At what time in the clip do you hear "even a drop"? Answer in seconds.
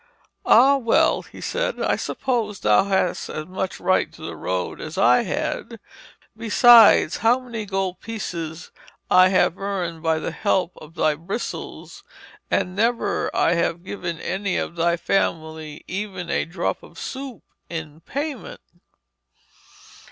15.87-16.81